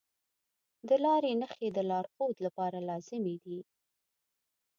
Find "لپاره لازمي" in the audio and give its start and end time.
2.45-3.35